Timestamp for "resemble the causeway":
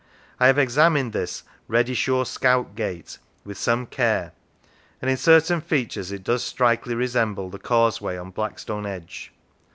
6.95-8.17